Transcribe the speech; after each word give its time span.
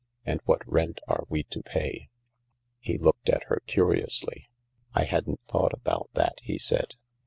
And 0.25 0.41
what 0.45 0.67
rent 0.67 0.99
are 1.07 1.25
we 1.29 1.43
to 1.43 1.61
pay?" 1.61 2.09
He 2.79 2.97
looked 2.97 3.29
at 3.29 3.43
her 3.49 3.61
curiously." 3.67 4.49
I 4.95 5.03
hadn't 5.03 5.41
thought 5.47 5.73
about 5.73 6.09
that," 6.15 6.39
he 6.41 6.57
said. 6.57 6.95